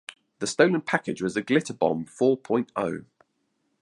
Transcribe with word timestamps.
The 0.39 0.47
stolen 0.47 0.81
package 0.81 1.21
was 1.21 1.37
a 1.37 1.43
glitter 1.43 1.75
bomb 1.75 2.05
four 2.07 2.35
point 2.35 2.71
oh. 2.75 3.03